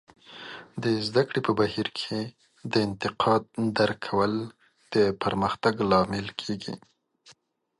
[0.83, 2.17] د زده کړې په بهیر کې
[2.71, 3.41] د انتقاد
[3.77, 4.33] درک کول
[4.93, 6.75] د پرمختګ لامل کیږي.